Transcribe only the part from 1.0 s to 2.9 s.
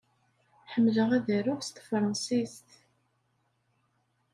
ad aruɣ s tefṛensist.